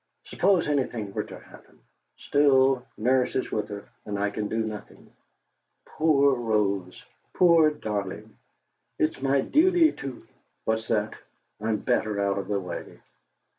Suppose 0.25 0.67
anything 0.67 1.13
were 1.13 1.25
to 1.25 1.37
happen. 1.37 1.77
Still, 2.17 2.83
nurse 2.97 3.35
is 3.35 3.51
with 3.51 3.67
her, 3.69 3.87
and 4.03 4.17
I 4.17 4.31
can 4.31 4.47
do 4.47 4.57
nothing. 4.57 5.13
Poor 5.85 6.33
Rose 6.33 7.03
poor 7.35 7.69
darling! 7.69 8.35
It's 8.97 9.21
my 9.21 9.41
duty 9.41 9.91
to 9.91 10.27
What's 10.65 10.87
that? 10.87 11.13
I'm 11.61 11.77
better 11.77 12.19
out 12.19 12.39
of 12.39 12.47
the 12.47 12.59
way.' 12.59 12.99